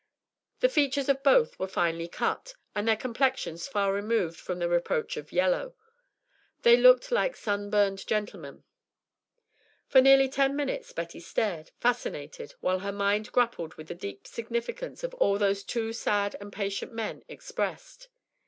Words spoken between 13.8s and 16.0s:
the deep significance of all those two